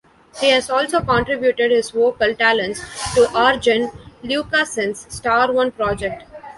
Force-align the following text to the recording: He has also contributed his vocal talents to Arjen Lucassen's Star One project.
He 0.39 0.49
has 0.49 0.67
also 0.71 0.99
contributed 1.01 1.69
his 1.69 1.91
vocal 1.91 2.33
talents 2.33 2.79
to 3.13 3.27
Arjen 3.37 3.91
Lucassen's 4.23 5.05
Star 5.13 5.53
One 5.53 5.69
project. 5.69 6.23